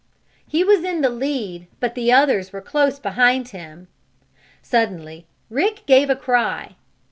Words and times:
He 0.47 0.63
was 0.63 0.83
in 0.83 1.01
the 1.01 1.11
lead, 1.11 1.67
but 1.79 1.93
the 1.93 2.11
others 2.11 2.51
were 2.51 2.59
close 2.59 2.97
behind 2.97 3.49
him. 3.49 3.87
Suddenly 4.63 5.27
Rick 5.47 5.85
gave 5.85 6.09
a 6.09 6.15
cry. 6.15 6.75